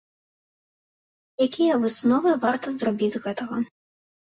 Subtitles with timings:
[1.47, 3.67] Якія высновы варта зрабіць з гэтага?